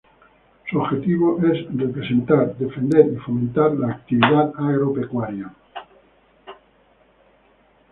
[0.67, 5.53] Su objetivo es representar, defender y fomentar la actividad agropecuaria.